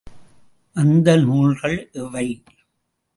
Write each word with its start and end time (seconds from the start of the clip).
அந்த 0.75 1.15
நூல்கள் 1.17 1.89
எவை? 1.93 2.25